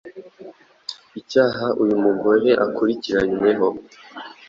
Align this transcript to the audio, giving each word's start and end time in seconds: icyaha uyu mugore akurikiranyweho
icyaha 1.19 1.65
uyu 1.83 1.95
mugore 2.05 2.49
akurikiranyweho 2.65 3.67